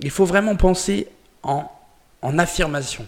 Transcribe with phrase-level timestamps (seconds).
[0.00, 1.08] Il faut vraiment penser
[1.42, 1.70] en,
[2.38, 3.06] affirmation.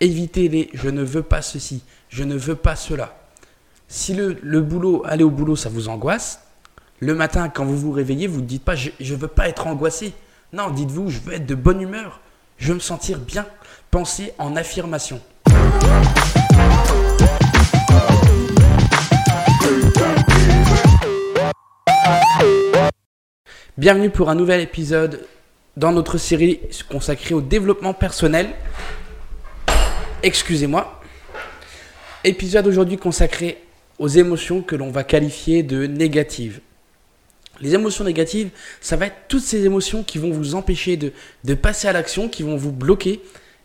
[0.00, 3.16] Évitez les je ne veux pas ceci, je ne veux pas cela.
[3.88, 6.40] Si le, le boulot, aller au boulot, ça vous angoisse,
[7.00, 9.66] le matin, quand vous vous réveillez, vous ne dites pas je ne veux pas être
[9.66, 10.12] angoissé.
[10.52, 12.20] Non, dites-vous je veux être de bonne humeur,
[12.56, 13.46] je veux me sentir bien.
[13.90, 15.20] Pensez en affirmation.
[23.76, 25.26] Bienvenue pour un nouvel épisode
[25.76, 28.50] dans notre série consacrée au développement personnel.
[30.22, 31.00] Excusez-moi.
[32.24, 33.62] Épisode aujourd'hui consacré
[33.98, 36.60] aux émotions que l'on va qualifier de négatives.
[37.60, 41.88] Les émotions négatives, ça va être toutes ces émotions qui vont vous empêcher de, passer
[41.88, 43.20] à l'action, qui vont vous bloquer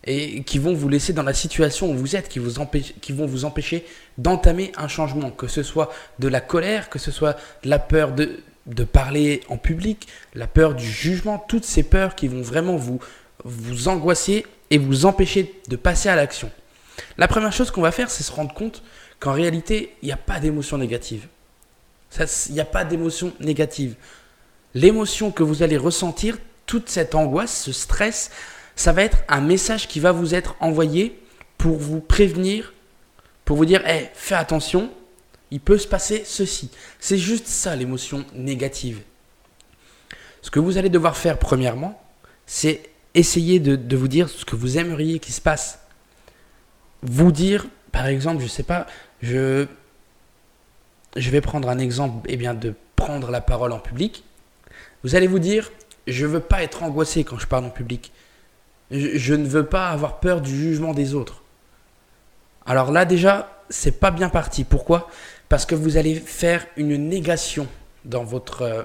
[0.06, 2.40] et qui vont vous laisser dans la situation où vous êtes, qui,
[3.02, 3.86] qui vont vous empêcher
[4.18, 8.14] d'entamer un changement, que ce soit de la colère, que ce soit de la peur
[8.14, 12.76] de, de parler en public, la peur du jugement, toutes ces peurs qui vont vraiment
[12.76, 13.00] vous,
[13.44, 16.52] vous angoisser et vous empêcher de passer à l'action.
[17.18, 18.84] La première chose qu'on va faire, c'est se rendre compte
[19.20, 21.28] qu'en réalité, il n'y a pas d'émotion négative.
[22.20, 23.96] Il n'y a pas d'émotion négative.
[24.74, 28.32] L'émotion que vous allez ressentir, toute cette angoisse, ce stress,
[28.76, 31.20] ça va être un message qui va vous être envoyé
[31.58, 32.74] pour vous prévenir,
[33.46, 34.92] pour vous dire, hey, fais attention,
[35.52, 36.70] il peut se passer ceci.
[37.00, 39.02] C'est juste ça l'émotion négative.
[40.42, 42.02] Ce que vous allez devoir faire premièrement,
[42.46, 45.80] c'est essayer de, vous dire ce que vous aimeriez qu'il se passe.
[47.02, 48.88] Vous dire, par exemple, je ne sais pas,
[49.22, 49.66] je,
[51.16, 54.24] je vais prendre un exemple, eh bien, de prendre la parole en public.
[55.04, 55.72] Vous allez vous dire,
[56.08, 58.12] je ne veux pas être angoissé quand je parle en public.
[58.92, 61.44] je ne veux pas avoir peur du jugement des autres.
[62.66, 64.64] Alors là déjà, c'est pas bien parti.
[64.64, 65.10] Pourquoi?
[65.50, 67.68] Parce que vous allez faire une négation
[68.06, 68.84] dans, votre, euh,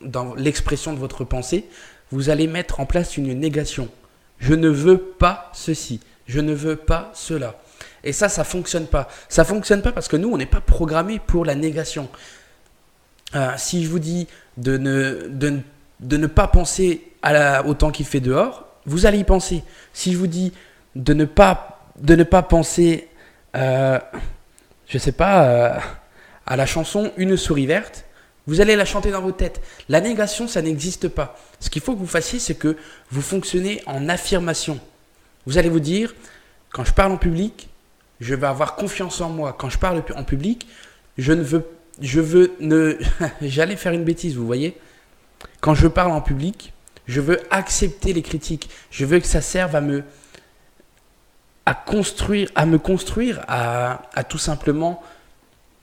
[0.00, 1.66] dans l'expression de votre pensée.
[2.10, 3.88] Vous allez mettre en place une négation.
[4.38, 6.00] Je ne veux pas ceci.
[6.26, 7.56] Je ne veux pas cela.
[8.02, 9.08] Et ça, ça fonctionne pas.
[9.28, 12.08] Ça fonctionne pas parce que nous, on n'est pas programmé pour la négation.
[13.34, 15.28] Euh, si je vous dis de ne,
[16.00, 19.64] de ne pas penser à la, au temps qu'il fait dehors, vous allez y penser.
[19.92, 20.52] Si je vous dis
[20.94, 23.08] de ne pas, de ne pas penser,
[23.56, 23.98] euh,
[24.86, 25.78] je sais pas, euh,
[26.46, 28.04] à la chanson Une souris verte,
[28.46, 29.62] vous allez la chanter dans vos têtes.
[29.88, 31.38] La négation, ça n'existe pas.
[31.60, 32.76] Ce qu'il faut que vous fassiez, c'est que
[33.10, 34.78] vous fonctionnez en affirmation.
[35.46, 36.14] Vous allez vous dire,
[36.70, 37.68] quand je parle en public,
[38.20, 39.56] je vais avoir confiance en moi.
[39.58, 40.66] Quand je parle en public,
[41.16, 41.66] je ne veux,
[42.00, 42.98] je veux ne,
[43.40, 44.76] j'allais faire une bêtise, vous voyez.
[45.60, 46.74] Quand je parle en public,
[47.06, 48.68] je veux accepter les critiques.
[48.90, 50.04] Je veux que ça serve à me,
[51.64, 55.02] à construire, à me construire, à, à tout simplement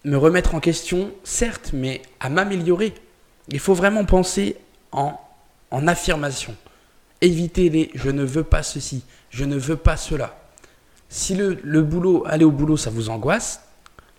[0.03, 2.93] me remettre en question, certes, mais à m'améliorer.
[3.49, 4.57] Il faut vraiment penser
[4.91, 5.19] en,
[5.69, 6.55] en affirmation.
[7.21, 10.37] Évitez les je ne veux pas ceci, je ne veux pas cela.
[11.09, 13.61] Si le, le boulot, aller au boulot, ça vous angoisse,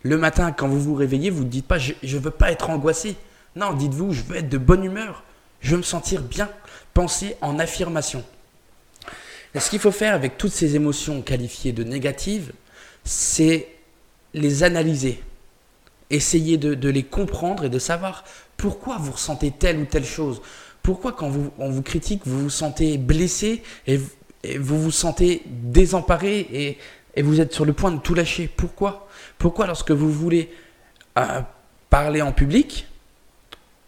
[0.03, 2.69] le matin, quand vous vous réveillez, vous ne dites pas je ne veux pas être
[2.69, 3.15] angoissé.
[3.55, 5.23] Non, dites-vous je veux être de bonne humeur,
[5.61, 6.49] je veux me sentir bien.
[6.93, 8.23] Pensez en affirmation.
[9.55, 12.51] Et ce qu'il faut faire avec toutes ces émotions qualifiées de négatives,
[13.03, 13.67] c'est
[14.33, 15.21] les analyser
[16.13, 18.23] Essayez de, les comprendre et de savoir
[18.55, 20.43] pourquoi vous ressentez telle ou telle chose.
[20.83, 23.99] Pourquoi quand on vous critique, vous vous sentez blessé et,
[24.59, 26.77] vous vous sentez désemparé
[27.15, 28.47] et, vous êtes sur le point de tout lâcher?
[28.47, 29.07] Pourquoi?
[29.39, 30.51] Pourquoi lorsque vous voulez
[31.17, 31.41] euh,
[31.89, 32.87] parler en public,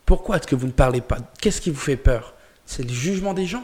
[0.03, 1.17] pourquoi est-ce que vous ne parlez pas?
[1.39, 2.33] Qu'est-ce qui vous fait peur?
[2.65, 3.63] C'est le jugement des gens?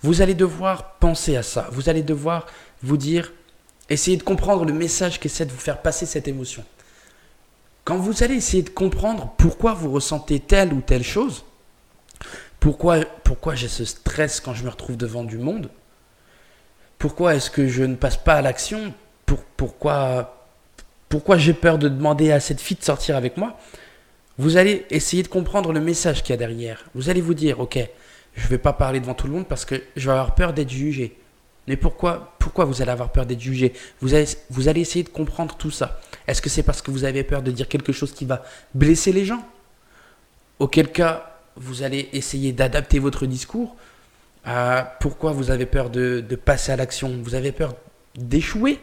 [0.00, 1.68] Vous allez devoir penser à ça.
[1.72, 2.46] Vous allez devoir
[2.82, 3.34] vous dire,
[3.90, 6.64] essayer de comprendre le message qu'essaie de vous faire passer cette émotion.
[7.84, 11.44] Quand vous allez essayer de comprendre pourquoi vous ressentez telle ou telle chose,
[12.60, 15.68] pourquoi, pourquoi j'ai ce stress quand je me retrouve devant du monde,
[16.98, 18.94] pourquoi est-ce que je ne passe pas à l'action,
[19.26, 20.46] pour, pourquoi,
[21.08, 23.58] pourquoi j'ai peur de demander à cette fille de sortir avec moi,
[24.38, 26.84] vous allez essayer de comprendre le message qu'il y a derrière.
[26.94, 27.78] Vous allez vous dire, ok,
[28.34, 30.52] je ne vais pas parler devant tout le monde parce que je vais avoir peur
[30.52, 31.18] d'être jugé.
[31.68, 33.72] Mais pourquoi, pourquoi vous allez avoir peur d'être jugé?
[34.00, 36.00] Vous allez, vous allez essayer de comprendre tout ça.
[36.26, 38.42] Est-ce que c'est parce que vous avez peur de dire quelque chose qui va
[38.74, 39.46] blesser les gens?
[40.58, 43.76] Auquel cas, vous allez essayer d'adapter votre discours.
[45.00, 47.20] pourquoi vous avez peur de, de passer à l'action?
[47.22, 47.74] Vous avez peur
[48.16, 48.80] d'échouer?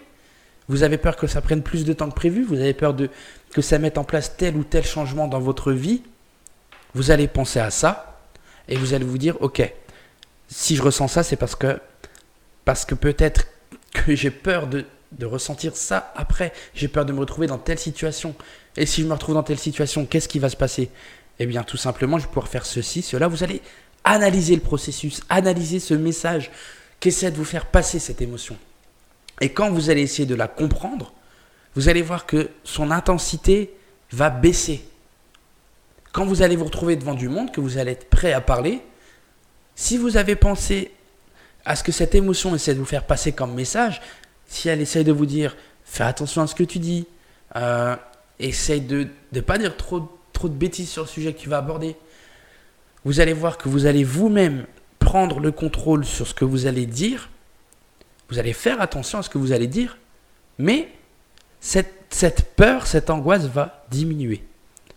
[0.70, 2.44] Vous avez peur que ça prenne plus de temps que prévu?
[2.44, 3.10] Vous avez peur de,
[3.52, 6.04] que ça mette en place tel ou tel changement dans votre vie?
[6.94, 8.22] Vous allez penser à ça
[8.68, 9.74] et vous allez vous dire, ok,
[10.48, 11.80] si je ressens ça, c'est parce que
[12.70, 13.48] parce que peut-être
[13.94, 14.86] que j'ai peur de,
[15.24, 16.54] ressentir ça après.
[16.76, 18.36] J'ai peur de me retrouver dans telle situation.
[18.78, 20.92] Et si je me retrouve dans telle situation, qu'est-ce qui va se passer?
[21.40, 23.28] Eh bien, tout simplement, je vais pouvoir faire ceci, cela.
[23.28, 23.64] Vous allez
[24.04, 26.52] Analysez le processus, analysez ce message
[27.00, 28.56] qu'essaie de vous faire passer cette émotion.
[29.42, 31.12] Et quand vous allez essayer de la comprendre,
[31.74, 33.74] vous allez voir que son intensité
[34.12, 34.88] va baisser.
[36.12, 38.84] Quand vous allez vous retrouver devant du monde, que vous allez être prêt à parler,
[39.74, 40.92] si vous avez pensé
[41.66, 44.02] à ce que cette émotion essaie de vous faire passer comme message,
[44.48, 47.08] si elle essaie de vous dire fais attention à ce que tu dis,
[47.56, 47.96] euh,
[48.40, 51.58] essaye de ne pas dire trop, trop de bêtises sur le sujet que tu vas
[51.58, 51.96] aborder,
[53.06, 54.66] vous allez voir que vous allez vous-même
[55.00, 57.30] prendre le contrôle sur ce que vous allez dire,
[58.30, 59.98] vous allez faire attention à ce que vous allez dire,
[60.58, 60.90] mais
[61.60, 64.44] cette, cette peur, cette angoisse va diminuer.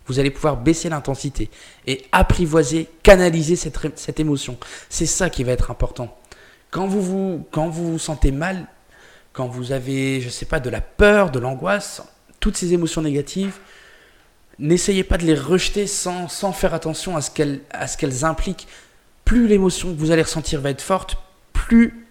[0.06, 1.48] Vous allez pouvoir baisser l'intensité
[1.86, 4.58] et apprivoiser, canaliser cette, cette émotion.
[4.90, 6.16] C'est ça qui va être important.
[6.72, 8.66] Quand vous vous, quand vous sentez mal,
[9.34, 12.02] quand vous avez, je sais pas, de la peur, de l'angoisse,
[12.40, 13.58] toutes ces émotions négatives,
[14.58, 18.66] n'essayez pas de les rejeter sans, sans faire attention à ce qu'elles impliquent.
[19.26, 21.16] Plus l'émotion que vous allez ressentir va être forte,
[21.52, 22.06] plus,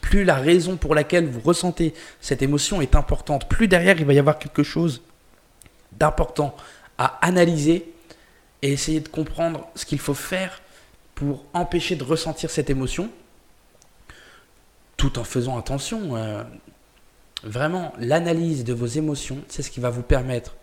[0.00, 4.14] plus la raison pour laquelle vous ressentez cette émotion est importante, plus derrière il va
[4.14, 5.00] y avoir quelque chose
[5.92, 6.56] d'important
[6.98, 7.92] à analyser
[8.62, 10.60] et essayer de comprendre ce qu'il faut faire
[11.14, 13.08] pour empêcher de ressentir cette émotion,
[15.02, 16.14] tout en faisant attention.
[16.14, 16.44] Euh,
[17.42, 20.54] vraiment, l'analyse de vos émotions, c'est ce qui va vous permettre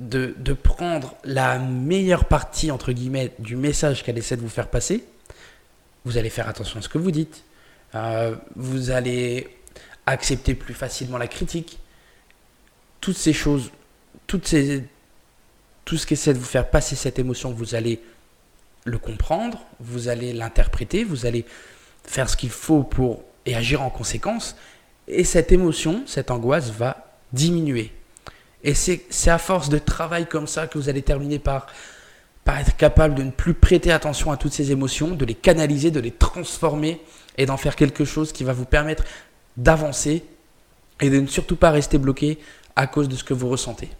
[0.00, 5.04] de, prendre la meilleure partie, entre guillemets, du message qu'elle essaie de vous faire passer.
[6.04, 7.44] Vous allez faire attention à ce que vous dites.
[7.94, 9.46] Euh, vous allez
[10.06, 11.78] accepter plus facilement la critique.
[13.00, 13.70] Toutes ces choses
[14.26, 14.82] toutes ces,
[15.84, 18.00] tout ce qui essaie de vous faire passer cette émotion, vous allez
[18.84, 21.44] le comprendre, vous allez l'interpréter, vous allez
[22.08, 24.56] faire ce qu'il faut pour et agir en conséquence.
[25.06, 27.92] Et cette émotion, cette angoisse va diminuer.
[28.64, 31.66] Et c'est à force de travail comme ça que vous allez terminer par,
[32.44, 35.90] par être capable de ne plus prêter attention à toutes ces émotions, de les canaliser,
[35.90, 37.00] de les transformer
[37.36, 39.04] et d'en faire quelque chose qui va vous permettre
[39.56, 40.24] d'avancer
[41.00, 42.38] et de ne surtout pas rester bloqué
[42.74, 43.90] à cause de ce que vous ressentez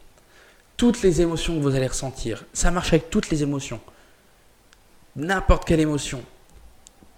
[0.79, 2.45] toutes les émotions que vous allez ressentir.
[2.55, 3.81] Ça marche avec toutes les émotions.
[5.17, 6.23] N'importe quelle émotion.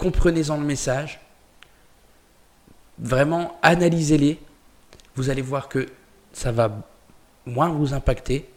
[0.00, 1.20] Comprenez-en le message.
[2.98, 4.40] Vraiment, analysez-les.
[5.14, 5.86] Vous allez voir que
[6.32, 6.88] ça va
[7.46, 8.48] moins vous impacter.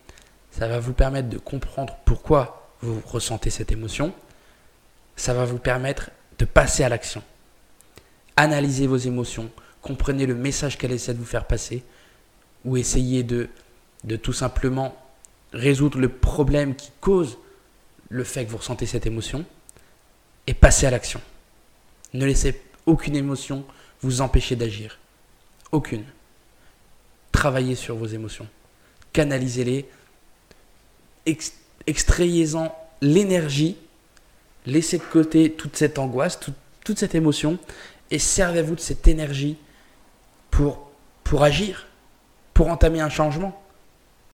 [0.52, 4.14] Ça va vous permettre de comprendre pourquoi vous ressentez cette émotion.
[5.16, 7.22] Ça va vous permettre de passer à l'action.
[8.38, 9.52] Analysez vos émotions.
[9.82, 11.84] Comprenez le message qu'elle essaie de vous faire passer.
[12.64, 13.50] Ou essayez de
[14.04, 14.96] de tout simplement
[15.54, 17.38] résoudre le problème qui cause
[18.10, 19.46] le fait que vous ressentez cette émotion
[20.48, 21.22] et passer à l'action.
[22.14, 23.66] Ne laissez aucune émotion
[24.02, 25.00] vous empêcher d'agir.
[25.72, 26.04] Aucune.
[27.32, 28.48] Travaillez sur vos émotions.
[29.14, 29.86] Canalisez-les.
[31.88, 33.78] extrayez-en l'énergie.
[34.66, 36.40] Laissez de côté toute cette angoisse,
[36.84, 37.58] toute cette émotion
[38.12, 39.58] et servez-vous de cette énergie
[40.52, 40.92] pour,
[41.24, 41.88] pour agir,
[42.54, 43.63] pour entamer un changement.